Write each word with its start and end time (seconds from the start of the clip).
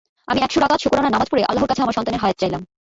আমি 0.27 0.39
এক 0.41 0.51
শ 0.53 0.57
রাকাত 0.57 0.79
শোকরানা 0.81 1.09
নামাজ 1.11 1.27
পড়ে 1.29 1.43
আল্লাহ্র 1.43 1.69
কাছে 1.69 1.83
আমার 1.83 1.95
সন্তানের 1.97 2.21
হায়াত 2.23 2.37
চাইলাম। 2.41 2.61